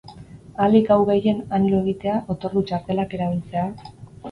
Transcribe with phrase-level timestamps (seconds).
[0.61, 3.71] Ahalik gau gehien han lo egitea, otordu-txartelak erabiltzea...